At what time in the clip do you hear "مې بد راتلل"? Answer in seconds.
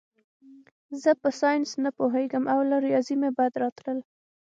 3.21-3.99